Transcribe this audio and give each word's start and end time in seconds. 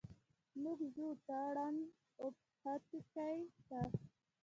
موږ 0.61 0.79
ځو 0.95 1.07
تارڼ 1.27 1.75
اوبښتکۍ 2.21 3.37
ته. 3.67 3.81